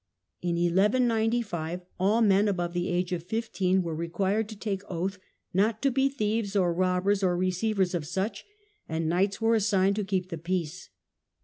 [0.41, 5.19] In 1195 ^^^^^ above the age of fifteen were required to take oath
[5.53, 8.43] not to be thieves or robbers or receivers of such,
[8.89, 10.89] and' knights were assigned to keep the peace.